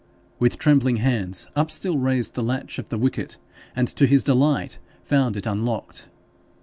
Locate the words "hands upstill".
0.95-1.99